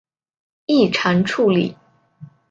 [0.65, 1.77] 异常处理